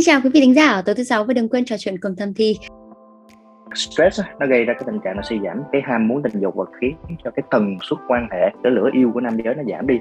[0.00, 1.98] Xin chào quý vị thính giả ở tối thứ sáu và đừng quên trò chuyện
[2.00, 2.56] cùng thầm thi.
[3.74, 6.54] stress nó gây ra cái tình trạng nó suy giảm cái ham muốn tình dục
[6.56, 9.62] và khiến cho cái tần suất quan hệ, cái lửa yêu của nam giới nó
[9.70, 9.94] giảm đi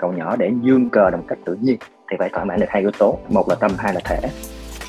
[0.00, 1.76] cậu nhỏ để dương cờ đồng cách tự nhiên
[2.10, 4.18] thì phải thỏa mãn được hai yếu tố, một là tâm, hai là thể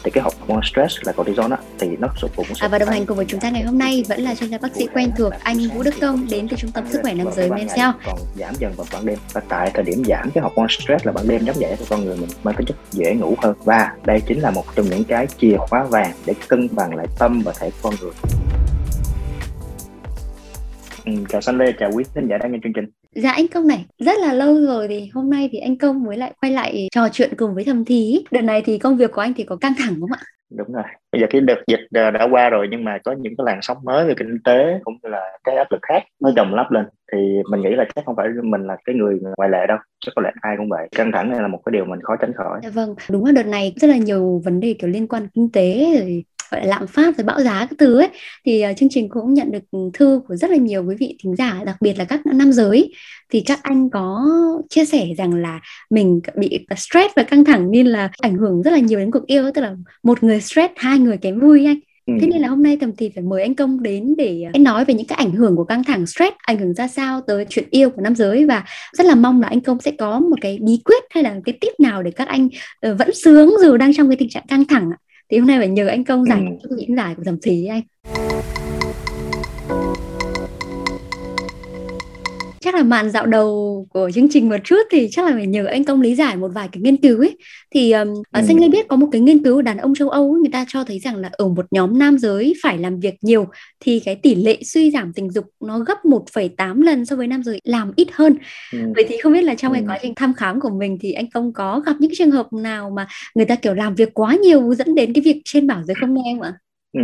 [0.04, 3.06] thì cái hormone stress là cortisol đó thì nó cũng sẽ à, và đồng hành
[3.06, 5.34] cùng với chúng ta ngày hôm nay vẫn là chuyên gia bác sĩ quen thuộc
[5.44, 8.54] anh Vũ Đức Công đến từ trung tâm sức khỏe nam giới Mencel còn giảm
[8.60, 9.18] dần vào ban đêm.
[9.34, 12.06] Và tại thời điểm giảm cái hormone stress là ban đêm giống vậy cho con
[12.06, 13.56] người mình mang tính chất dễ ngủ hơn.
[13.64, 17.08] Và đây chính là một trong những cái chìa khóa vàng để cân bằng lại
[17.20, 18.12] tâm và thể con người.
[21.06, 22.86] Ừ, chào Xanh Lê, chào quý khán giả đang nghe chương trình.
[23.16, 26.18] Dạ anh Công này, rất là lâu rồi thì hôm nay thì anh Công mới
[26.18, 28.24] lại quay lại trò chuyện cùng với thầm thí.
[28.32, 30.20] Đợt này thì công việc của anh thì có căng thẳng không ạ?
[30.58, 30.84] Đúng rồi.
[31.12, 33.78] Bây giờ cái đợt dịch đã qua rồi nhưng mà có những cái làn sóng
[33.84, 36.86] mới về kinh tế cũng như là cái áp lực khác nó chồng lắp lên
[37.12, 37.18] thì
[37.52, 40.22] mình nghĩ là chắc không phải mình là cái người ngoại lệ đâu chắc có
[40.22, 42.60] lẽ ai cũng vậy căng thẳng này là một cái điều mình khó tránh khỏi
[42.64, 45.52] dạ vâng đúng là đợt này rất là nhiều vấn đề kiểu liên quan kinh
[45.52, 48.10] tế rồi gọi là lạm phát rồi bão giá các thứ ấy.
[48.46, 51.36] Thì uh, chương trình cũng nhận được thư của rất là nhiều quý vị thính
[51.36, 52.94] giả đặc biệt là các nam giới.
[53.30, 54.26] Thì các anh có
[54.70, 58.72] chia sẻ rằng là mình bị stress và căng thẳng nên là ảnh hưởng rất
[58.72, 61.80] là nhiều đến cuộc yêu tức là một người stress hai người kém vui anh.
[62.06, 62.14] Ừ.
[62.22, 64.86] Thế nên là hôm nay tầm thì phải mời anh Công đến để anh nói
[64.86, 67.66] về những cái ảnh hưởng của căng thẳng stress ảnh hưởng ra sao tới chuyện
[67.70, 68.46] yêu của nam giới.
[68.46, 68.64] Và
[68.98, 71.58] rất là mong là anh Công sẽ có một cái bí quyết hay là cái
[71.62, 74.66] tip nào để các anh uh, vẫn sướng dù đang trong cái tình trạng căng
[74.66, 74.90] thẳng
[75.30, 76.58] thì hôm nay phải nhờ anh công giải ừ.
[76.64, 77.82] cho những giải của thẩm thí anh
[82.64, 85.66] chắc là màn dạo đầu của chương trình một chút thì chắc là phải nhờ
[85.66, 87.38] anh công lý giải một vài cái nghiên cứu ấy
[87.72, 88.42] thì um, ừ.
[88.48, 90.84] sinh lê biết có một cái nghiên cứu đàn ông châu âu người ta cho
[90.84, 93.48] thấy rằng là ở một nhóm nam giới phải làm việc nhiều
[93.80, 97.44] thì cái tỷ lệ suy giảm tình dục nó gấp 1,8 lần so với nam
[97.44, 98.36] giới làm ít hơn
[98.74, 98.80] ừ.
[98.96, 99.76] vậy thì không biết là trong ừ.
[99.76, 102.54] cái quá trình thăm khám của mình thì anh công có gặp những trường hợp
[102.54, 105.84] nào mà người ta kiểu làm việc quá nhiều dẫn đến cái việc trên bảo
[105.84, 106.54] giới không nghe không ạ?
[106.94, 107.02] Ừ.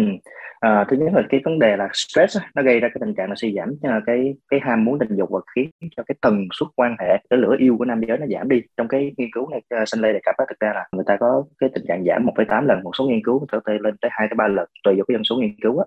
[0.60, 3.30] À, thứ nhất là cái vấn đề là stress nó gây ra cái tình trạng
[3.30, 6.48] là suy giảm à, cái cái ham muốn tình dục và khiến cho cái tần
[6.60, 8.62] suất quan hệ cái lửa yêu của nam giới nó giảm đi.
[8.78, 10.88] Trong cái nghiên cứu này à, uh, sinh lê đề cập đó, thực ra là
[10.92, 13.74] người ta có cái tình trạng giảm 1,8 lần một số nghiên cứu có thể
[13.82, 15.86] lên tới hai tới ba lần tùy vào cái dân số nghiên cứu á.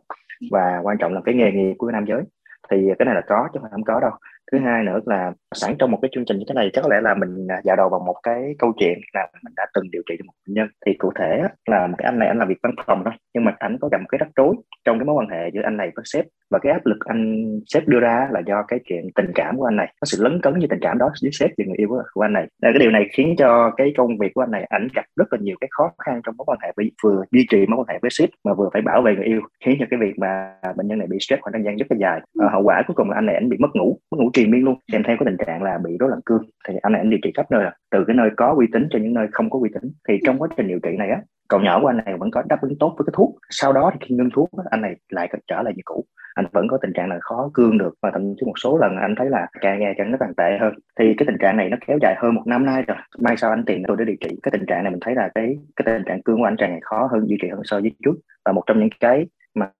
[0.50, 2.22] Và quan trọng là cái nghề nghiệp của nam giới.
[2.70, 4.10] Thì cái này là có chứ không có đâu
[4.52, 6.88] thứ hai nữa là sẵn trong một cái chương trình như thế này chắc có
[6.88, 9.90] lẽ là mình à, dạo đầu bằng một cái câu chuyện là mình đã từng
[9.90, 10.68] điều trị cho một bệnh nhân.
[10.86, 13.44] Thì cụ thể là một cái anh này anh làm việc văn phòng thôi nhưng
[13.44, 14.54] mà anh có gặp một cái rắc rối
[14.84, 16.24] trong cái mối quan hệ giữa anh này với sếp.
[16.50, 19.64] Và cái áp lực anh sếp đưa ra là do cái chuyện tình cảm của
[19.64, 19.94] anh này.
[20.00, 22.22] Có sự lấn cấn như tình cảm đó với sếp và người yêu của, của
[22.22, 22.46] anh này.
[22.62, 25.32] Nên cái điều này khiến cho cái công việc của anh này ảnh gặp rất
[25.32, 27.86] là nhiều cái khó khăn trong mối quan hệ vì vừa duy trì mối quan
[27.88, 30.54] hệ với sếp mà vừa phải bảo vệ người yêu khiến cho cái việc mà
[30.76, 32.20] bệnh nhân này bị stress khoảng thời gian rất là dài.
[32.38, 34.50] À, hậu quả cuối cùng là anh này ảnh bị mất ngủ mất ngủ triền
[34.50, 34.78] miên luôn.
[34.92, 36.42] Kèm theo cái tình trạng là bị rối loạn cương.
[36.68, 37.72] Thì anh này anh điều trị khắp nơi à.
[37.90, 39.92] từ cái nơi có uy tín cho những nơi không có uy tín.
[40.08, 42.42] Thì trong quá trình điều trị này á, cậu nhỏ của anh này vẫn có
[42.48, 43.34] đáp ứng tốt với cái thuốc.
[43.50, 46.04] Sau đó thì khi ngưng thuốc anh này lại trở lại như cũ.
[46.34, 48.96] Anh vẫn có tình trạng là khó cương được và thậm chí một số lần
[48.96, 50.74] anh thấy là càng ngày càng nó càng tệ hơn.
[50.98, 52.96] Thì cái tình trạng này nó kéo dài hơn một năm nay rồi.
[53.18, 54.38] Mai sau anh tìm tôi để điều trị.
[54.42, 56.70] Cái tình trạng này mình thấy là cái cái tình trạng cương của anh càng
[56.70, 58.14] ngày khó hơn, duy trì hơn so với trước.
[58.44, 59.70] Và một trong những cái mà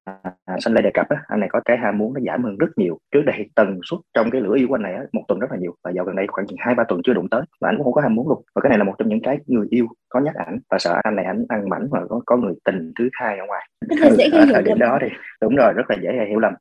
[0.58, 2.66] sanh lê đề cập á, anh này có cái ham muốn nó giảm hơn rất
[2.76, 2.98] nhiều.
[3.10, 5.50] Trước đây tần suất trong cái lửa yêu của anh này á, một tuần rất
[5.50, 5.74] là nhiều.
[5.84, 7.42] Và dạo gần đây khoảng chừng hai ba tuần chưa đụng tới.
[7.60, 8.42] Và anh cũng không có ham muốn luôn.
[8.54, 10.58] Và cái này là một trong những cái người yêu có nhắc ảnh.
[10.70, 13.46] Và sợ anh này anh ăn mảnh và có có người tình thứ hai ở
[13.46, 13.68] ngoài.
[13.88, 15.08] Rất dễ ở thời điểm đó thì
[15.40, 16.54] đúng rồi rất là dễ hiểu lầm.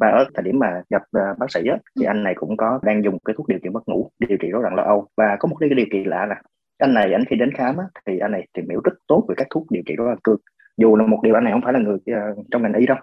[0.00, 2.08] Và ở thời điểm mà gặp uh, bác sĩ á, thì ừ.
[2.08, 4.62] anh này cũng có đang dùng cái thuốc điều trị mất ngủ điều trị rối
[4.62, 5.06] loạn lo âu.
[5.16, 6.42] Và có một cái điều kỳ lạ là
[6.78, 9.34] anh này anh khi đến khám á, thì anh này tìm hiểu rất tốt về
[9.38, 10.40] các thuốc điều trị rối loạn cương
[10.78, 12.96] dù là một điều anh này không phải là người uh, trong ngành y đâu.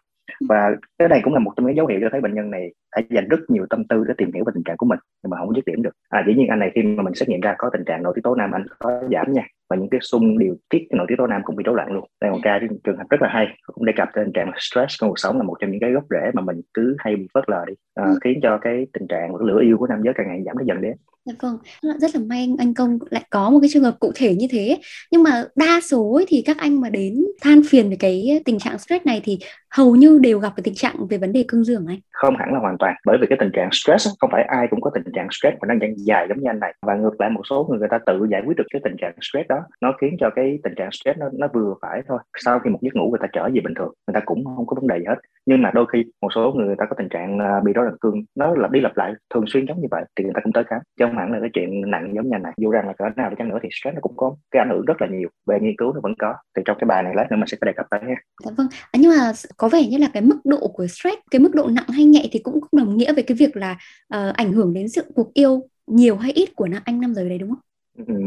[0.50, 2.74] Và cái này cũng là một trong những dấu hiệu cho thấy bệnh nhân này
[2.96, 5.30] đã dành rất nhiều tâm tư để tìm hiểu về tình trạng của mình nhưng
[5.30, 7.30] mà không có dứt điểm được à dĩ nhiên anh này khi mà mình xét
[7.30, 9.90] nghiệm ra có tình trạng nội tiết tố nam anh có giảm nha và những
[9.90, 12.40] cái xung điều tiết nội tiết tố nam cũng bị rối loạn luôn đây một
[12.44, 15.20] ca trường hợp rất là hay cũng đề cập tới tình trạng stress trong cuộc
[15.20, 17.66] sống là một trong những cái gốc rễ mà mình cứ hay bị phớt lờ
[17.68, 18.20] đi à, ừ.
[18.24, 20.64] khiến cho cái tình trạng cái lửa yêu của nam giới càng ngày giảm nó
[20.68, 20.94] dần đến
[21.26, 24.36] Dạ vâng, rất là may anh, Công lại có một cái trường hợp cụ thể
[24.36, 24.78] như thế.
[25.12, 28.60] Nhưng mà đa số ấy thì các anh mà đến than phiền về cái tình
[28.60, 31.64] trạng stress này thì hầu như đều gặp cái tình trạng về vấn đề cương
[31.64, 32.00] dương anh.
[32.12, 34.82] Không hẳn là hoàn toàn, bởi vì cái tình trạng stress không phải ai cũng
[34.82, 36.74] có tình trạng stress mà nó đang dài giống như anh này.
[36.82, 39.14] Và ngược lại một số người người ta tự giải quyết được cái tình trạng
[39.22, 42.20] stress đó, nó khiến cho cái tình trạng stress nó nó vừa phải thôi.
[42.38, 44.68] Sau khi một giấc ngủ người ta trở về bình thường, người ta cũng không
[44.68, 45.20] có vấn đề gì hết.
[45.46, 47.86] Nhưng mà đôi khi một số người, người ta có tình trạng à, bị rối
[47.86, 50.42] loạn cương, nó lặp đi lặp lại thường xuyên giống như vậy thì người ta
[50.44, 50.80] cũng tới khám.
[51.00, 53.30] Chứ không hẳn là cái chuyện nặng giống như này dù rằng là cỡ nào
[53.30, 55.60] đi chăng nữa thì stress nó cũng có cái ảnh hưởng rất là nhiều về
[55.62, 57.66] nghiên cứu nó vẫn có thì trong cái bài này lát nữa mình sẽ có
[57.66, 58.16] đề cập tới ha
[58.46, 61.40] dạ vâng à, nhưng mà có vẻ như là cái mức độ của stress cái
[61.40, 63.72] mức độ nặng hay nhẹ thì cũng đồng nghĩa về cái việc là
[64.16, 67.38] uh, ảnh hưởng đến sự cuộc yêu nhiều hay ít của anh nam giới đấy
[67.38, 67.60] đúng không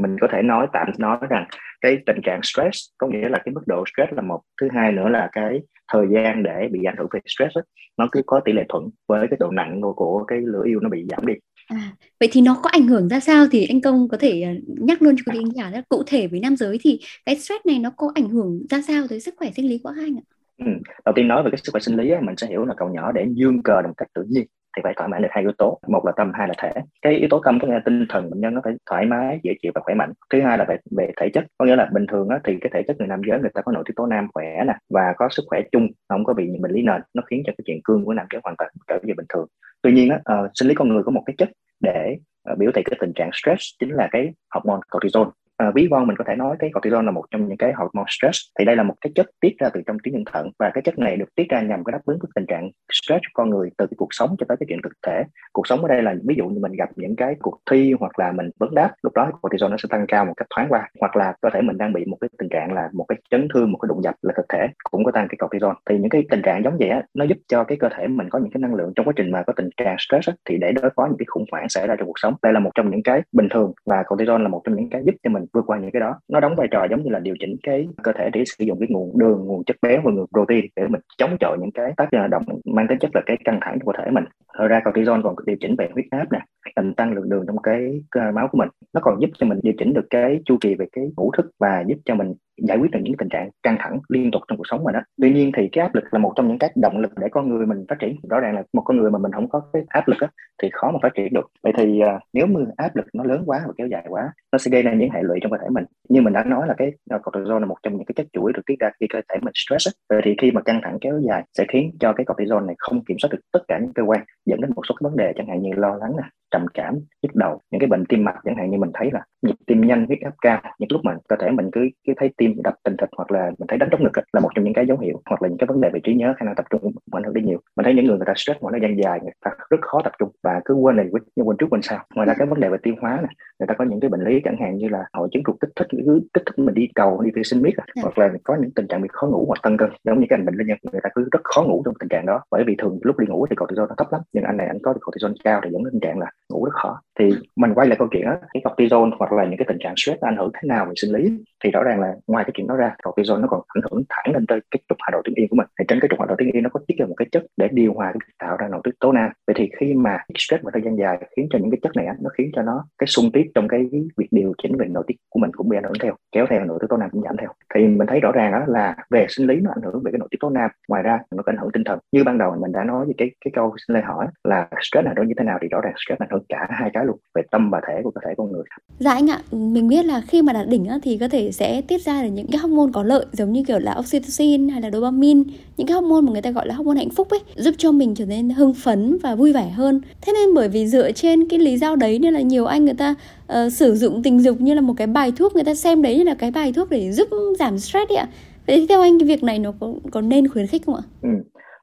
[0.01, 1.47] mình có thể nói tạm nói rằng
[1.81, 4.93] cái tình trạng stress có nghĩa là cái mức độ stress là một thứ hai
[4.93, 5.61] nữa là cái
[5.93, 7.65] thời gian để bị ảnh hưởng về stress ấy,
[7.97, 10.81] nó cứ có tỷ lệ thuận với cái độ nặng của, của cái lửa yêu
[10.81, 11.35] nó bị giảm đi
[11.69, 14.51] À, vậy thì nó có ảnh hưởng ra sao thì anh công có thể ờ,
[14.67, 17.79] nhắc luôn cho quý vị giả cụ thể với nam giới thì cái stress này
[17.79, 20.38] nó có ảnh hưởng ra sao tới sức khỏe sinh lý của hai anh ạ?
[20.59, 20.67] Ừ.
[21.05, 23.13] Đầu tiên nói về cái sức khỏe sinh lý mình sẽ hiểu là cậu nhỏ
[23.13, 24.47] để dương cờ một cách tự nhiên
[24.77, 25.79] thì phải thỏa mãn được hai yếu tố.
[25.89, 26.73] Một là tâm hai là thể.
[27.03, 29.41] Cái yếu tố tâm có nghĩa là tinh thần bệnh nhân nó phải thoải mái
[29.43, 30.13] dễ chịu và khỏe mạnh.
[30.33, 32.71] Thứ hai là về, về thể chất có nghĩa là bình thường á, thì cái
[32.75, 35.15] thể chất người nam giới người ta có nội tiết tố nam khỏe nè và
[35.17, 37.01] có sức khỏe chung không có bị bệnh lý nền.
[37.15, 39.47] Nó khiến cho cái chuyện cương của nam giới hoàn toàn trở về bình thường.
[39.83, 41.49] Tuy nhiên á, uh, sinh lý con người có một cái chất
[41.81, 42.17] để
[42.53, 45.29] uh, biểu thị cái tình trạng stress chính là cái hormone cortisol
[45.59, 48.05] à, ví von mình có thể nói cái cortisol là một trong những cái hormone
[48.09, 48.39] stress.
[48.59, 50.83] Thì đây là một cái chất tiết ra từ trong tuyến nhân thận và cái
[50.83, 53.51] chất này được tiết ra nhằm cái đáp ứng cái tình trạng stress của con
[53.51, 55.23] người từ cái cuộc sống cho tới cái chuyện thực thể.
[55.53, 58.19] Cuộc sống ở đây là ví dụ như mình gặp những cái cuộc thi hoặc
[58.19, 60.89] là mình vấn đáp lúc đó cortisol nó sẽ tăng cao một cách thoáng qua
[61.01, 63.49] hoặc là có thể mình đang bị một cái tình trạng là một cái chấn
[63.55, 66.11] thương một cái đụng dập là thực thể cũng có tăng cái cortisol thì những
[66.11, 68.51] cái tình trạng giống vậy á, nó giúp cho cái cơ thể mình có những
[68.51, 70.91] cái năng lượng trong quá trình mà có tình trạng stress á, thì để đối
[70.97, 72.35] phó những cái khủng hoảng xảy ra trong cuộc sống.
[72.43, 75.03] Đây là một trong những cái bình thường và cortisol là một trong những cái
[75.05, 76.21] giúp cho mình vượt qua những cái đó.
[76.29, 78.79] Nó đóng vai trò giống như là điều chỉnh cái cơ thể để sử dụng
[78.81, 81.93] cái nguồn đường, nguồn chất béo và nguồn protein để mình chống chọi những cái
[81.97, 84.25] tác động mang tính chất là cái căng thẳng của cơ thể mình.
[84.59, 86.41] Thật ra cortisol còn điều chỉnh về huyết áp nè,
[86.77, 88.03] làm tăng lượng đường trong cái
[88.35, 88.69] máu của mình.
[88.95, 91.51] Nó còn giúp cho mình điều chỉnh được cái chu kỳ về cái ngủ thức
[91.61, 94.59] và giúp cho mình giải quyết được những tình trạng căng thẳng liên tục trong
[94.59, 96.71] cuộc sống mình đó tuy nhiên thì cái áp lực là một trong những cái
[96.75, 98.17] động lực để con người mình phát triển.
[98.31, 100.29] Rõ ràng là một con người mà mình không có cái áp lực á,
[100.63, 101.51] thì khó mà phát triển được.
[101.63, 104.59] Vậy thì uh, nếu mà áp lực nó lớn quá và kéo dài quá nó
[104.59, 105.85] sẽ gây ra những hệ lụy trong cơ thể mình.
[106.09, 108.53] Như mình đã nói là cái uh, cortisol là một trong những cái chất chuỗi
[108.53, 109.93] được tiết ra khi cơ thể mình stress á.
[110.09, 113.05] vậy thì khi mà căng thẳng kéo dài sẽ khiến cho cái cortisol này không
[113.05, 115.33] kiểm soát được tất cả những cơ quan dẫn đến một số cái vấn đề
[115.37, 117.61] chẳng hạn như lo lắng nè trầm cảm nhức đầu.
[117.71, 120.21] Những cái bệnh tim mạch chẳng hạn như mình thấy là nhịp tim nhanh huyết
[120.21, 120.61] áp cao.
[120.79, 123.51] Những lúc mà cơ thể mình cứ cứ thấy tim đập tình thịch hoặc là
[123.59, 125.59] mình thấy đánh trống ngực là một trong những cái dấu hiệu hoặc là những
[125.59, 127.61] cái vấn đề về trí nhớ khả năng tập trung ảnh hưởng đi nhiều.
[127.77, 130.01] Mình thấy những người người ta stress một thời gian dài người ta rất khó
[130.05, 131.07] tập trung và cứ quên này
[131.37, 131.99] quên trước quên sau.
[132.15, 134.25] Ngoài ra cái vấn đề về tiêu hóa này người ta có những cái bệnh
[134.25, 136.89] lý chẳng hạn như là hội chứng ruột kích thích cứ kích thích mình đi
[136.95, 137.89] cầu đi vệ sinh miết yeah.
[138.03, 139.91] hoặc là có những tình trạng bị khó ngủ hoặc tăng cân.
[140.05, 142.27] Giống như cái anh bệnh nhân người ta cứ rất khó ngủ trong tình trạng
[142.27, 142.41] đó.
[142.51, 144.79] Bởi vì thường lúc đi ngủ thì cortisol nó thấp lắm nhưng anh này anh
[144.83, 147.01] có cortisol cao thì dẫn đến tình trạng là ngủ rất khó.
[147.19, 149.95] Thì mình quay lại câu chuyện đó, cái cortisol hoặc là những cái tình trạng
[149.97, 151.31] stress ảnh hưởng thế nào về sinh lý?
[151.65, 154.35] Thì rõ ràng là ngoài cái chuyện đó ra cortisol nó còn ảnh hưởng thẳng
[154.35, 155.67] lên tới cái trục hạ đầu tuyến yên của mình.
[155.79, 157.43] Thì trên cái trục hạ đầu tuyến yên nó có tiết ra một cái chất
[157.57, 160.65] để điều hòa cái tạo ra nội tiết tố nam vậy thì khi mà stress
[160.65, 163.07] một thời gian dài khiến cho những cái chất này nó khiến cho nó cái
[163.07, 163.81] xung tiết trong cái
[164.17, 166.65] việc điều chỉnh về nội tiết của mình cũng bị ảnh hưởng theo, kéo theo
[166.65, 167.49] nội tiết tố nam cũng giảm theo.
[167.75, 170.19] Thì mình thấy rõ ràng đó là về sinh lý nó ảnh hưởng về cái
[170.19, 171.99] nội tiết tố nam ngoài ra, nó có ảnh hưởng tinh thần.
[172.13, 175.07] Như ban đầu mình đã nói về cái cái câu xin lời hỏi là stress
[175.07, 177.17] là nó như thế nào thì rõ ràng stress ảnh hưởng cả hai cái luôn,
[177.35, 178.65] về tâm và thể của cơ thể con người.
[178.99, 182.03] Dạ anh ạ, mình biết là khi mà đạt đỉnh thì có thể sẽ tiết
[182.03, 185.43] ra được những cái hormone có lợi giống như kiểu là oxytocin hay là dopamine
[185.77, 188.15] những cái hormone mà người ta gọi là hormone hạnh phúc ấy giúp cho mình
[188.15, 191.59] trở nên hưng phấn và vui vẻ hơn thế nên bởi vì dựa trên cái
[191.59, 193.15] lý do đấy nên là nhiều anh người ta
[193.53, 196.19] uh, sử dụng tình dục như là một cái bài thuốc người ta xem đấy
[196.19, 197.29] như là cái bài thuốc để giúp
[197.59, 198.29] giảm stress ấy ạ
[198.67, 201.03] vậy thì theo anh cái việc này nó có, có nên khuyến khích không ạ?
[201.23, 201.29] Ừ.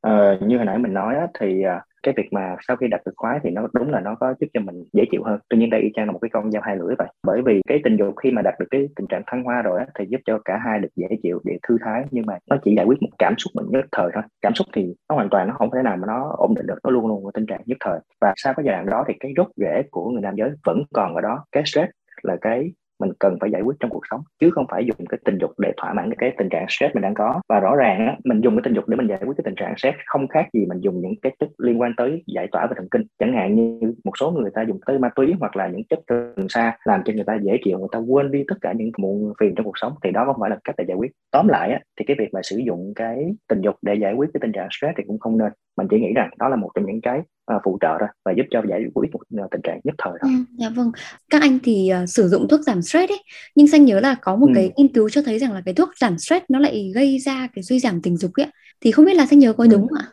[0.08, 3.02] Uh, như hồi nãy mình nói á, thì uh, cái việc mà sau khi đạt
[3.06, 5.40] được khoái thì nó đúng là nó có giúp cho mình dễ chịu hơn.
[5.50, 7.08] Tuy nhiên đây y chang là một cái con dao hai lưỡi vậy.
[7.28, 9.80] Bởi vì cái tình dục khi mà đạt được cái tình trạng thăng hoa rồi
[9.80, 12.58] á, thì giúp cho cả hai được dễ chịu để thư thái nhưng mà nó
[12.64, 14.24] chỉ giải quyết một cảm xúc mình nhất thời thôi.
[14.42, 16.78] Cảm xúc thì nó hoàn toàn nó không thể nào mà nó ổn định được
[16.84, 18.00] nó luôn luôn có tình trạng nhất thời.
[18.22, 20.84] Và sau cái giai đoạn đó thì cái rốt rễ của người nam giới vẫn
[20.94, 21.46] còn ở đó.
[21.52, 21.90] Cái stress
[22.24, 25.20] là cái mình cần phải giải quyết trong cuộc sống chứ không phải dùng cái
[25.26, 27.42] tình dục để thỏa mãn cái tình trạng stress mình đang có.
[27.50, 29.56] Và rõ ràng á, mình dùng cái tình dục để mình giải quyết cái tình
[29.56, 32.68] trạng stress không khác gì mình dùng những cái chất liên quan tới giải tỏa
[32.68, 33.04] về thần kinh.
[33.20, 36.00] Chẳng hạn như một số người ta dùng tới ma túy hoặc là những chất
[36.08, 38.92] cần xa làm cho người ta dễ chịu người ta quên đi tất cả những
[38.98, 41.12] muộn phiền trong cuộc sống thì đó không phải là cách để giải quyết.
[41.32, 44.30] Tóm lại á, thì cái việc mà sử dụng cái tình dục để giải quyết
[44.34, 46.70] cái tình trạng stress thì cũng không nên mình chỉ nghĩ rằng đó là một
[46.76, 49.62] trong những cái uh, phụ trợ thôi và giúp cho giải quyết một uh, tình
[49.64, 50.32] trạng nhất thời thôi.
[50.34, 50.92] Ừ, dạ vâng.
[51.30, 53.24] Các anh thì uh, sử dụng thuốc giảm stress ấy,
[53.56, 54.52] nhưng xanh nhớ là có một ừ.
[54.56, 57.48] cái nghiên cứu cho thấy rằng là cái thuốc giảm stress nó lại gây ra
[57.56, 58.48] cái suy giảm tình dục ấy.
[58.82, 59.68] Thì không biết là xanh nhớ có ừ.
[59.72, 60.06] đúng không ạ?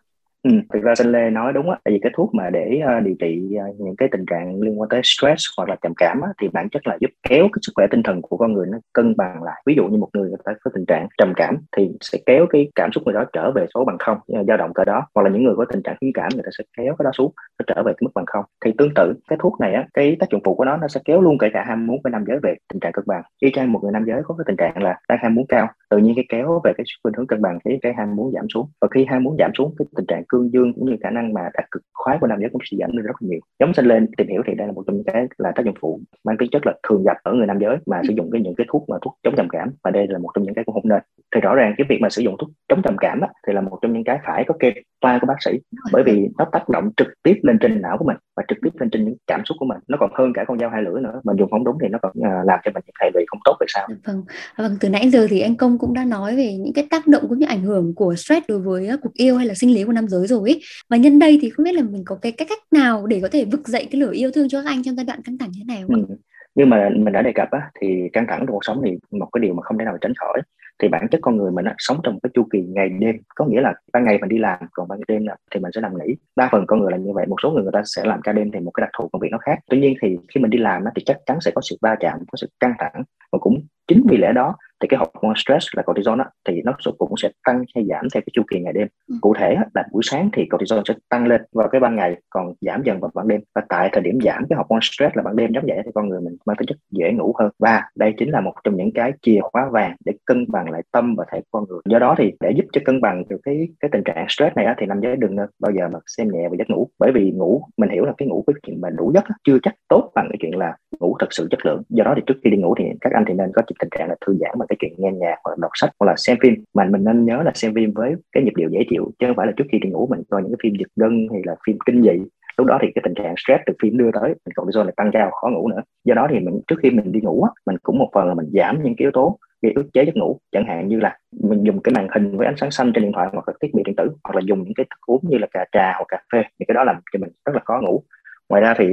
[0.43, 3.05] Ừ, thực ra Sinh Lê nói đúng á, tại vì cái thuốc mà để uh,
[3.05, 6.21] điều trị uh, những cái tình trạng liên quan tới stress hoặc là trầm cảm
[6.21, 8.67] á, thì bản chất là giúp kéo cái sức khỏe tinh thần của con người
[8.71, 9.63] nó cân bằng lại.
[9.67, 12.47] Ví dụ như một người người ta có tình trạng trầm cảm thì sẽ kéo
[12.51, 15.07] cái cảm xúc người đó trở về số bằng không, ờ, dao động cỡ đó.
[15.15, 17.11] Hoặc là những người có tình trạng khí cảm người ta sẽ kéo cái đó
[17.15, 18.45] xuống, nó trở về cái mức bằng không.
[18.65, 21.01] Thì tương tự cái thuốc này á, cái tác dụng phụ của nó nó sẽ
[21.05, 23.23] kéo luôn kể cả ham muốn của nam giới về tình trạng cân bằng.
[23.41, 25.69] Y chang một người nam giới có cái tình trạng là đang ham muốn cao,
[25.91, 28.47] tự nhiên cái kéo về cái khuynh hướng cân bằng thì cái ham muốn giảm
[28.55, 28.69] xuống.
[28.81, 31.33] Và khi ham muốn giảm xuống cái tình trạng cương dương cũng như khả năng
[31.33, 33.41] mà đạt cực khoái của nam giới cũng sẽ giảm đi rất là nhiều.
[33.61, 35.75] Giống sinh lên tìm hiểu thì đây là một trong những cái là tác dụng
[35.81, 38.41] phụ mang tính chất là thường gặp ở người nam giới mà sử dụng cái
[38.41, 40.65] những cái thuốc mà thuốc chống trầm cảm và đây là một trong những cái
[40.65, 41.03] cũng không nên.
[41.35, 43.61] Thì rõ ràng cái việc mà sử dụng thuốc chống trầm cảm á, thì là
[43.61, 45.61] một trong những cái phải có kê toa của bác sĩ
[45.93, 48.71] bởi vì nó tác động trực tiếp lên trên não của mình và trực tiếp
[48.81, 49.79] lên trên những cảm xúc của mình.
[49.89, 51.21] Nó còn hơn cả con dao hai lưỡi nữa.
[51.25, 53.41] Mình dùng không đúng thì nó còn uh, làm cho mình những hệ lụy không
[53.45, 53.89] tốt về sau.
[54.07, 54.23] Vâng.
[54.59, 57.23] Vâng từ nãy giờ thì anh công cũng đã nói về những cái tác động
[57.29, 59.93] cũng như ảnh hưởng của stress đối với cuộc yêu hay là sinh lý của
[59.93, 60.61] nam giới rồi ấy.
[60.91, 63.29] và nhân đây thì không biết là mình có cái cách cách nào để có
[63.33, 65.51] thể vực dậy cái lửa yêu thương cho các anh trong giai đoạn căng thẳng
[65.53, 66.17] như thế này không ừ.
[66.55, 69.29] như mà mình đã đề cập á, thì căng thẳng trong cuộc sống thì một
[69.33, 70.43] cái điều mà không thể nào tránh khỏi
[70.83, 73.17] thì bản chất con người mình á, sống trong cái chu kỳ ngày đêm.
[73.35, 75.23] Có nghĩa là ban ngày mình đi làm còn ban đêm
[75.55, 76.15] thì mình sẽ nằm nghỉ.
[76.37, 77.27] Đa phần con người là như vậy.
[77.27, 79.21] Một số người người ta sẽ làm ca đêm thì một cái đặc thù công
[79.21, 79.59] việc nó khác.
[79.71, 81.97] Tuy nhiên thì khi mình đi làm á, thì chắc chắn sẽ có sự va
[82.01, 83.03] chạm có sự căng thẳng
[83.33, 86.73] và cũng chính vì lẽ đó thì cái hormone stress là cortisol đó, thì nó
[86.99, 88.89] cũng sẽ tăng hay giảm theo cái chu kỳ ngày đêm.
[89.09, 89.15] Ừ.
[89.21, 92.55] cụ thể là buổi sáng thì cortisol sẽ tăng lên vào cái ban ngày còn
[92.61, 93.41] giảm dần vào ban đêm.
[93.55, 96.09] Và tại thời điểm giảm cái hormone stress là ban đêm giống vậy thì con
[96.09, 97.51] người mình mang tính chất dễ ngủ hơn.
[97.59, 100.83] Và đây chính là một trong những cái chìa khóa vàng để cân bằng lại
[100.93, 101.81] tâm và thể con người.
[101.85, 104.65] Do đó thì để giúp cho cân bằng được cái cái tình trạng stress này
[104.65, 106.89] á, thì nam giới đừng bao giờ mà xem nhẹ về giấc ngủ.
[106.99, 109.75] Bởi vì ngủ mình hiểu là cái ngủ cái chuyện mà đủ giấc chưa chắc
[109.89, 111.83] tốt bằng cái chuyện là ngủ thật sự chất lượng.
[111.89, 114.09] Do đó thì trước khi đi ngủ thì các anh thì nên có tình trạng
[114.09, 116.37] là thư giãn bằng cái chuyện nghe nhạc hoặc là đọc sách hoặc là xem
[116.43, 116.55] phim.
[116.75, 119.37] Mà mình nên nhớ là xem phim với cái nhịp điệu dễ chịu, chứ không
[119.37, 121.55] phải là trước khi đi ngủ mình coi những cái phim giật gân hay là
[121.67, 122.17] phim kinh dị.
[122.59, 125.11] Lúc đó thì cái tình trạng stress từ phim đưa tới, mình cortisol lại tăng
[125.13, 125.83] cao, khó ngủ nữa.
[126.05, 128.49] Do đó thì mình, trước khi mình đi ngủ mình cũng một phần là mình
[128.53, 130.39] giảm những cái yếu tố gây ức chế giấc ngủ.
[130.53, 133.13] Chẳng hạn như là mình dùng cái màn hình với ánh sáng xanh trên điện
[133.13, 135.39] thoại hoặc là thiết bị điện tử, hoặc là dùng những cái thức uống như
[135.39, 137.81] là cà trà hoặc cà phê, thì cái đó làm cho mình rất là khó
[137.83, 138.03] ngủ.
[138.49, 138.85] Ngoài ra thì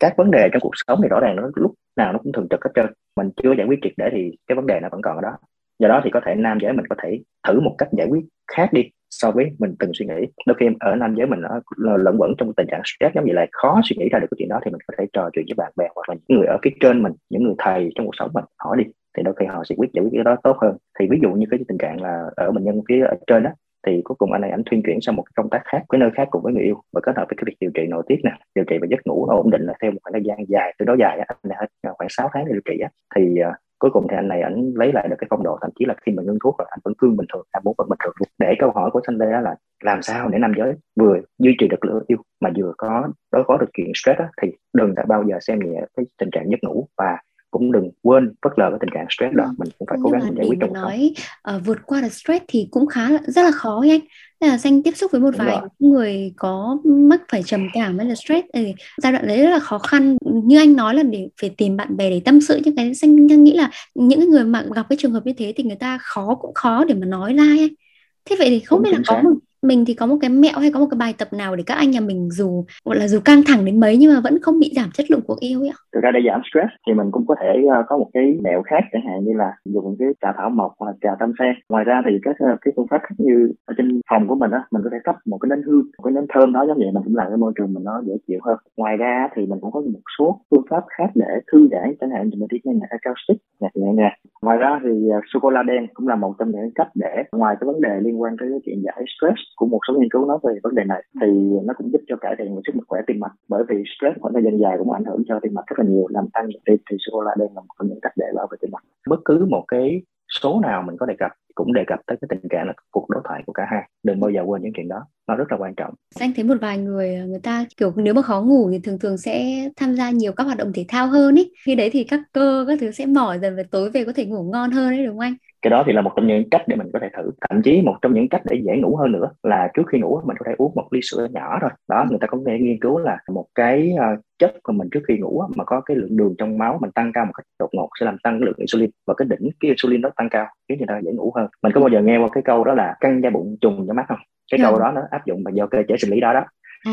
[0.00, 2.46] các vấn đề trong cuộc sống thì rõ ràng nó lúc nào nó cũng thường
[2.50, 2.86] trực hết trơn
[3.18, 5.32] mình chưa giải quyết triệt để thì cái vấn đề nó vẫn còn ở đó.
[5.78, 7.10] Do đó thì có thể nam giới mình có thể
[7.48, 10.26] thử một cách giải quyết khác đi so với mình từng suy nghĩ.
[10.46, 13.32] Đôi khi ở nam giới mình nó lẫn quẩn trong tình trạng stress, giống như
[13.32, 15.44] là khó suy nghĩ ra được cái chuyện đó thì mình có thể trò chuyện
[15.48, 18.06] với bạn bè hoặc là những người ở phía trên mình, những người thầy trong
[18.06, 18.84] cuộc sống mình, hỏi đi.
[19.16, 20.76] Thì đôi khi họ sẽ quyết giải quyết cái đó tốt hơn.
[20.98, 23.50] Thì ví dụ như cái tình trạng là ở bệnh nhân phía ở trên đó
[23.86, 25.98] thì cuối cùng anh này anh thuyên chuyển sang một cái công tác khác cái
[25.98, 28.02] nơi khác cùng với người yêu và kết hợp với cái việc điều trị nội
[28.08, 30.22] tiết nè điều trị và giấc ngủ nó ổn định là theo một khoảng thời
[30.24, 32.88] gian dài từ đó dài anh này hết khoảng 6 tháng để điều trị á.
[33.16, 35.70] Thì uh, cuối cùng thì anh này anh lấy lại được cái phong độ thậm
[35.78, 37.88] chí là khi mà ngưng thuốc rồi anh vẫn cương bình thường anh muốn vẫn
[37.88, 38.28] bình thường luôn.
[38.38, 39.54] Để câu hỏi của thanh đây đó là
[39.84, 43.44] làm sao để nam giới vừa duy trì được lửa yêu mà vừa có đối
[43.48, 46.50] phó được chuyện stress đó, thì đừng đã bao giờ xem nhẹ cái tình trạng
[46.50, 47.18] giấc ngủ và
[47.50, 49.50] cũng đừng quên phớt lờ cái tình trạng stress đó ừ.
[49.58, 51.14] mình cũng phải cố gắng giải quyết trong nói
[51.54, 54.00] uh, vượt qua được stress thì cũng khá là rất là khó anh
[54.40, 55.68] là danh tiếp xúc với một Đúng vài rồi.
[55.78, 59.58] người có mắc phải trầm cảm hay là stress thì giai đoạn đấy rất là
[59.58, 62.76] khó khăn như anh nói là để phải tìm bạn bè để tâm sự những
[62.76, 65.76] cái xanh nghĩ là những người mà gặp cái trường hợp như thế thì người
[65.76, 67.76] ta khó cũng khó để mà nói ra ấy.
[68.24, 70.58] thế vậy thì không Đúng biết là có một mình thì có một cái mẹo
[70.58, 73.08] hay có một cái bài tập nào để các anh nhà mình dù gọi là
[73.08, 75.60] dù căng thẳng đến mấy nhưng mà vẫn không bị giảm chất lượng cuộc yêu
[75.60, 75.78] ấy ạ?
[75.92, 78.62] Thực ra để giảm stress thì mình cũng có thể uh, có một cái mẹo
[78.62, 81.54] khác chẳng hạn như là dùng cái trà thảo mộc hoặc là trà tâm sen.
[81.68, 84.50] Ngoài ra thì các ờ, cái phương pháp khác như ở trên phòng của mình
[84.50, 86.78] á, mình có thể cấp một cái nến hương, một cái nến thơm đó giống
[86.78, 88.56] vậy mình cũng làm cái môi trường mình nó dễ chịu hơn.
[88.76, 92.10] Ngoài ra thì mình cũng có một số phương pháp khác để thư giãn chẳng
[92.10, 94.16] hạn như mình đi nghe nhạc acoustic, nhạc nhẹ nhàng.
[94.42, 97.22] Ngoài ra thì uh, sô cô la đen cũng là một trong những cách để
[97.32, 100.10] ngoài cái vấn đề liên quan tới cái chuyện giải stress của một số nghiên
[100.10, 101.26] cứu nói về vấn đề này, thì
[101.64, 103.32] nó cũng giúp cho cải thiện một sức khỏe tim mạch.
[103.48, 105.84] Bởi vì stress khoảng thời gian dài cũng ảnh hưởng cho tim mạch rất là
[105.84, 108.12] nhiều, làm tăng nhịp tim, thì sô cô la đây là một trong những cách
[108.16, 108.84] để bảo vệ tim mạch.
[109.08, 110.02] Bất cứ một cái
[110.40, 113.10] số nào mình có đề cập cũng đề cập tới cái tình trạng là cuộc
[113.10, 113.82] đối thoại của cả hai.
[114.02, 115.06] Đừng bao giờ quên những chuyện đó.
[115.28, 115.94] Nó rất là quan trọng.
[116.20, 119.18] Anh thấy một vài người người ta kiểu nếu mà khó ngủ thì thường thường
[119.18, 121.52] sẽ tham gia nhiều các hoạt động thể thao hơn ý.
[121.66, 124.26] Khi đấy thì các cơ các thứ sẽ mỏi dần và tối về có thể
[124.26, 125.34] ngủ ngon hơn đấy đúng không anh?
[125.62, 127.30] Cái đó thì là một trong những cách để mình có thể thử.
[127.48, 130.20] Thậm chí một trong những cách để dễ ngủ hơn nữa là trước khi ngủ
[130.24, 131.70] mình có thể uống một ly sữa nhỏ thôi.
[131.88, 135.00] Đó người ta có thể nghiên cứu là một cái uh, chất của mình trước
[135.08, 137.68] khi ngủ mà có cái lượng đường trong máu mình tăng cao một cách đột
[137.72, 138.90] ngột sẽ làm tăng lượng insulin.
[139.06, 141.46] Và cái đỉnh cái insulin nó tăng cao khiến người ta dễ ngủ hơn.
[141.62, 143.94] Mình có bao giờ nghe qua cái câu đó là căng da bụng trùng da
[143.94, 144.18] mắt không?
[144.52, 146.44] Cái câu đó nó áp dụng và do cơ chế sinh lý đó đó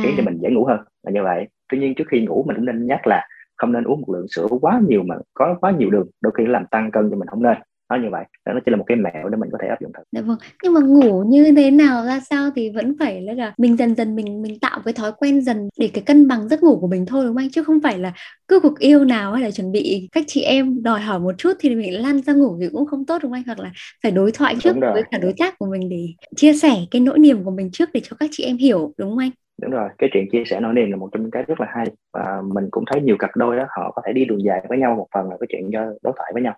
[0.03, 1.47] khiến cho mình dễ ngủ hơn là như vậy.
[1.69, 3.27] Tuy nhiên trước khi ngủ mình cũng nên nhắc là
[3.57, 6.45] không nên uống một lượng sữa quá nhiều mà có quá nhiều đường đôi khi
[6.45, 7.57] làm tăng cân cho mình không nên
[7.89, 9.81] nó như vậy đó nó chỉ là một cái mẹo để mình có thể áp
[9.81, 13.21] dụng thật dạ vâng nhưng mà ngủ như thế nào ra sao thì vẫn phải
[13.21, 16.49] là mình dần dần mình mình tạo cái thói quen dần để cái cân bằng
[16.49, 17.49] giấc ngủ của mình thôi đúng không anh?
[17.49, 18.13] Chứ không phải là
[18.47, 21.53] cứ cuộc yêu nào hay là chuẩn bị các chị em đòi hỏi một chút
[21.59, 23.43] thì mình lan ra ngủ thì cũng không tốt đúng không anh?
[23.45, 23.71] Hoặc là
[24.03, 27.19] phải đối thoại trước với cả đối tác của mình để chia sẻ cái nỗi
[27.19, 29.31] niềm của mình trước để cho các chị em hiểu đúng không anh?
[29.61, 31.67] Đúng rồi cái chuyện chia sẻ nỗi niềm là một trong những cái rất là
[31.75, 31.87] hay.
[32.13, 34.77] Và mình cũng thấy nhiều cặp đôi đó họ có thể đi đường dài với
[34.77, 36.55] nhau một phần là cái chuyện do đối thoại với nhau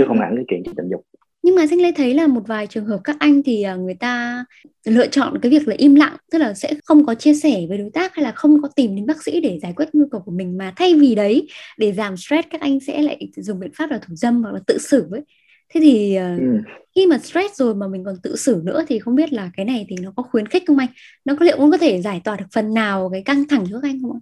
[0.00, 1.06] chứ không hẳn cái chuyện tình dục
[1.42, 3.94] nhưng mà Thanh Lê thấy là một vài trường hợp các anh thì à, người
[3.94, 4.44] ta
[4.84, 7.78] lựa chọn cái việc là im lặng tức là sẽ không có chia sẻ với
[7.78, 10.20] đối tác hay là không có tìm đến bác sĩ để giải quyết nhu cầu
[10.20, 13.70] của mình mà thay vì đấy để giảm stress các anh sẽ lại dùng biện
[13.74, 15.22] pháp là thủ dâm hoặc là tự xử ấy.
[15.74, 16.58] Thế thì à, ừ.
[16.94, 19.66] khi mà stress rồi mà mình còn tự xử nữa thì không biết là cái
[19.66, 20.88] này thì nó có khuyến khích không anh?
[21.24, 23.82] Nó có liệu cũng có thể giải tỏa được phần nào cái căng thẳng các
[23.82, 24.20] anh không ạ?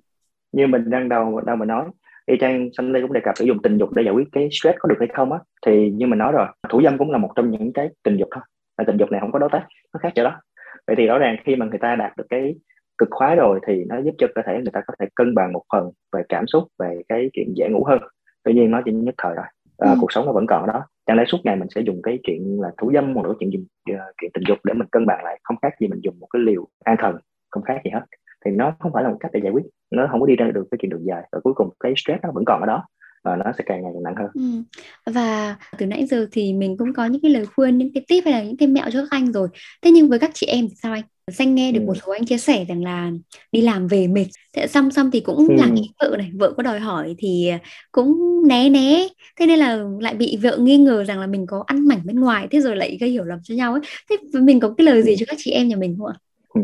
[0.52, 1.84] Như mình đang đầu đâu mà nói
[2.28, 4.48] y chang xanh lê cũng đề cập sử dụng tình dục để giải quyết cái
[4.50, 5.38] stress có được hay không á.
[5.66, 8.28] Thì như mình nói rồi thủ dâm cũng là một trong những cái tình dục
[8.32, 8.42] thôi.
[8.78, 10.40] Là tình dục này không có đối tác nó khác chỗ đó.
[10.86, 12.54] Vậy thì rõ ràng khi mà người ta đạt được cái
[12.98, 15.52] cực khoái rồi thì nó giúp cho cơ thể người ta có thể cân bằng
[15.52, 17.98] một phần về cảm xúc về cái chuyện dễ ngủ hơn.
[18.44, 19.44] Tuy nhiên nó chỉ nhất thời rồi
[19.78, 19.96] à, ừ.
[20.00, 20.86] cuộc sống nó vẫn còn đó.
[21.06, 23.52] Chẳng lẽ suốt ngày mình sẽ dùng cái chuyện là thủ dâm hoặc là chuyện
[23.52, 25.40] dùng uh, chuyện tình dục để mình cân bằng lại?
[25.42, 27.16] Không khác gì mình dùng một cái liều an thần
[27.50, 28.02] không khác gì hết
[28.44, 30.50] thì nó không phải là một cách để giải quyết nó không có đi ra
[30.54, 32.84] được cái chuyện đường dài và cuối cùng cái stress nó vẫn còn ở đó
[33.24, 35.12] và nó sẽ càng ngày càng nặng hơn ừ.
[35.12, 38.24] và từ nãy giờ thì mình cũng có những cái lời khuyên những cái tip
[38.24, 39.48] hay là những cái mẹo cho các anh rồi
[39.82, 41.02] thế nhưng với các chị em thì sao anh
[41.32, 41.86] xanh nghe được ừ.
[41.86, 43.10] một số anh chia sẻ rằng là
[43.52, 45.54] đi làm về mệt thế xong xong thì cũng ừ.
[45.58, 47.50] là nghĩ vợ này vợ có đòi hỏi thì
[47.92, 51.64] cũng né né thế nên là lại bị vợ nghi ngờ rằng là mình có
[51.66, 53.80] ăn mảnh bên ngoài thế rồi lại gây hiểu lầm cho nhau ấy
[54.10, 55.16] thế mình có cái lời gì ừ.
[55.18, 56.14] cho các chị em nhà mình không ạ
[56.54, 56.60] ừ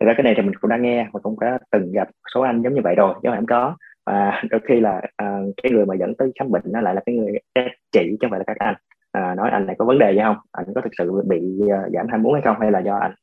[0.00, 2.40] thực ra cái này thì mình cũng đã nghe và cũng đã từng gặp số
[2.40, 3.76] anh giống như vậy rồi chứ không có.
[4.06, 7.00] Và đôi khi là uh, cái người mà dẫn tới khám bệnh nó lại là
[7.06, 8.74] cái người các chị chứ không phải là các anh.
[9.12, 10.36] À, nói anh này có vấn đề gì không?
[10.52, 12.56] Anh có thực sự bị uh, giảm ham muốn hay không?
[12.60, 13.14] Hay là do anh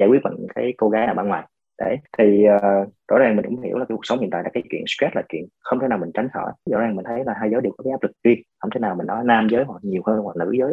[0.00, 1.44] giải quyết bằng cái cô gái ở bên ngoài?
[1.80, 4.50] Đấy thì uh, rõ ràng mình cũng hiểu là cái cuộc sống hiện tại là
[4.52, 6.52] cái chuyện stress là chuyện không thể nào mình tránh khỏi.
[6.70, 8.80] Rõ ràng mình thấy là hai giới đều có cái áp lực riêng không thể
[8.80, 10.70] nào mình nói nam giới hoặc nhiều hơn hoặc nữ giới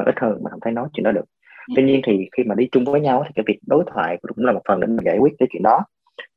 [0.00, 1.24] uh, ít hơn mà không thấy nói chuyện đó được.
[1.68, 1.72] Ừ.
[1.76, 4.46] tuy nhiên thì khi mà đi chung với nhau thì cái việc đối thoại cũng
[4.46, 5.84] là một phần để mình giải quyết cái chuyện đó.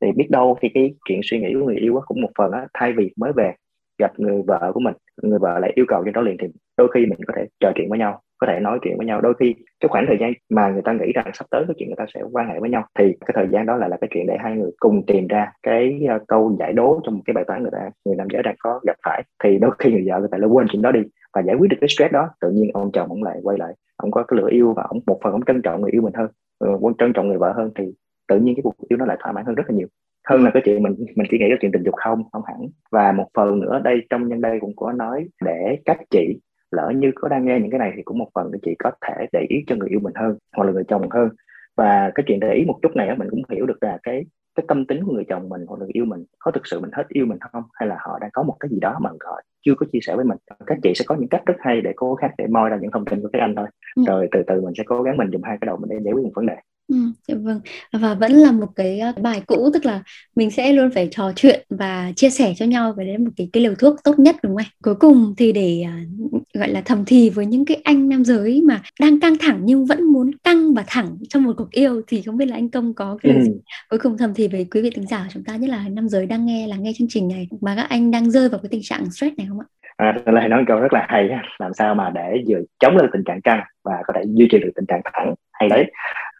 [0.00, 2.66] Thì biết đâu thì cái chuyện suy nghĩ của người yêu cũng một phần á,
[2.74, 3.54] thay vì mới về
[3.98, 6.46] gặp người vợ của mình, người vợ lại yêu cầu cho đó liền thì
[6.76, 9.20] đôi khi mình có thể trò chuyện với nhau có thể nói chuyện với nhau.
[9.20, 11.88] Đôi khi cái khoảng thời gian mà người ta nghĩ rằng sắp tới cái chuyện
[11.88, 14.08] người ta sẽ quan hệ với nhau thì cái thời gian đó lại là cái
[14.12, 17.34] chuyện để hai người cùng tìm ra cái ờ, câu giải đố trong một cái
[17.34, 19.22] bài toán người ta người nam giới đang có gặp phải.
[19.44, 21.00] Thì đôi khi người vợ người ta lại quên chuyện đó đi
[21.34, 22.28] và giải quyết được cái stress đó.
[22.40, 25.00] Tự nhiên ông chồng ông lại quay lại ông có cái lửa yêu và ông
[25.06, 26.28] một phần ông trân trọng người yêu mình hơn
[26.74, 27.84] uh, trân trọng người vợ hơn thì
[28.28, 29.88] tự nhiên cái cuộc yêu nó lại thỏa mãn hơn rất là nhiều.
[30.28, 32.58] Hơn là cái chuyện mình mình chỉ nghĩ cái chuyện tình dục không không hẳn.
[32.90, 36.40] Và một phần nữa đây trong nhân đây cũng có nói để các chị
[36.72, 38.90] lỡ như có đang nghe những cái này thì cũng một phần các chị có
[39.06, 41.28] thể để ý cho người yêu mình hơn hoặc là người chồng hơn.
[41.76, 44.64] Và cái chuyện để ý một chút này mình cũng hiểu được là cái cái
[44.68, 46.90] tâm tính của người chồng mình hoặc là người yêu mình có thực sự mình
[46.92, 47.62] hết yêu mình không?
[47.72, 50.16] Hay là họ đang có một cái gì đó mà họ chưa có chia sẻ
[50.16, 50.38] với mình?
[50.66, 52.90] Các chị sẽ có những cách rất hay để cố gắng để moi ra những
[52.90, 53.66] thông tin của các anh thôi.
[53.96, 54.02] Ừ.
[54.06, 56.14] rồi từ từ mình sẽ cố gắng mình dùng hai cái đầu mình để giải
[56.14, 56.56] quyết một vấn đề
[56.92, 57.60] Ừ, dạ vâng.
[57.92, 60.02] Và vẫn là một cái ờ, bài cũ tức là
[60.36, 63.48] mình sẽ luôn phải trò chuyện và chia sẻ cho nhau về đến một cái
[63.52, 65.84] cái liều thuốc tốt nhất đúng không ạ cuối cùng thì để
[66.26, 69.60] uh, gọi là thầm thì với những cái anh nam giới mà đang căng thẳng
[69.62, 72.70] nhưng vẫn muốn căng và thẳng trong một cuộc yêu thì không biết là anh
[72.70, 73.60] công có cái lời ừ.
[73.90, 76.08] cuối cùng thầm thì với quý vị thính giả của chúng ta nhất là nam
[76.08, 78.68] giới đang nghe là nghe chương trình này mà các anh đang rơi vào cái
[78.68, 79.66] tình trạng stress này không ạ?
[79.96, 81.28] À, lại nói câu rất là hay
[81.58, 84.58] làm sao mà để vừa chống được tình trạng căng và có thể duy trì
[84.58, 85.34] được tình trạng thẳng.
[85.52, 85.84] Hay đấy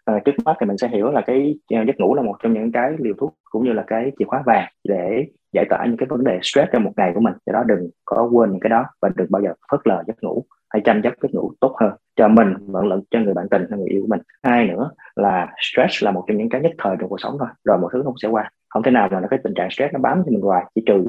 [0.05, 2.53] à, trước mắt thì mình sẽ hiểu là cái ờ, giấc ngủ là một trong
[2.53, 5.97] những cái liều thuốc cũng như là cái chìa khóa vàng để giải tỏa những
[5.97, 7.35] cái vấn đề stress trong một ngày của mình.
[7.47, 10.23] Do đó đừng có quên những cái đó và đừng bao giờ phớt lờ giấc
[10.23, 13.49] ngủ hãy chăm giấc giấc ngủ tốt hơn cho mình vẫn lẫn cho người bạn
[13.51, 14.21] tình hay người yêu của mình.
[14.43, 17.49] Hai nữa là stress là một trong những cái nhất thời trong cuộc sống thôi
[17.65, 18.51] rồi một thứ không sẽ qua.
[18.69, 20.83] Không thể nào mà nó cái tình trạng stress nó bám cho mình hoài chỉ
[20.87, 21.05] trừ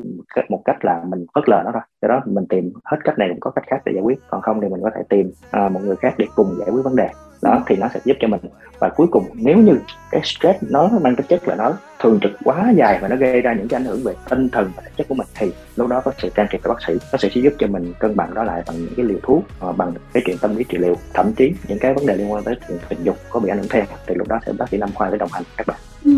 [0.49, 1.81] một cách là mình phớt lờ nó thôi.
[2.01, 4.19] Do đó mình tìm hết cách này cũng có cách khác để giải quyết.
[4.29, 6.81] Còn không thì mình có thể tìm à, một người khác để cùng giải quyết
[6.83, 7.09] vấn đề
[7.43, 8.41] đó thì nó sẽ giúp cho mình.
[8.79, 9.73] Và cuối cùng nếu như
[10.11, 13.41] cái stress nó mang tính chất là nó thường trực quá dài và nó gây
[13.41, 15.87] ra những cái ảnh hưởng về tinh thần và thể chất của mình thì lúc
[15.87, 16.93] đó có sự can thiệp của bác sĩ.
[17.11, 19.71] Nó sẽ giúp cho mình cân bằng đó lại bằng những cái liều thuốc ờ,
[19.71, 22.43] bằng cái chuyện tâm lý trị liệu thậm chí những cái vấn đề liên quan
[22.43, 23.83] tới chuyện tình dục có bị ảnh hưởng theo.
[24.07, 25.77] Thì lúc đó sẽ bác sĩ nam khoa để đồng hành các bạn.
[26.05, 26.11] Ừ,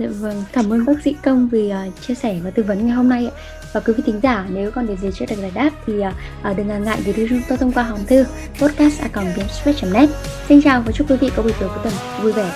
[0.00, 0.44] dạ vâng.
[0.52, 3.30] Cảm ơn bác sĩ công vì uh, chia sẻ và tư vấn ngày hôm nay
[3.72, 6.56] và quý vị thính giả nếu còn điều gì chưa được giải đáp thì uh,
[6.56, 8.24] đừng ngần ngại gửi đến chúng tôi thông qua hòm thư
[8.58, 9.02] podcast
[9.92, 10.08] net.
[10.48, 12.50] Xin chào và chúc quý vị có buổi tối cuối tuần vui vẻ.